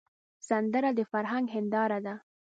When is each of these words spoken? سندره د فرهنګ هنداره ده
سندره 0.47 0.89
د 0.97 0.99
فرهنګ 1.11 1.45
هنداره 1.55 1.99
ده 2.05 2.15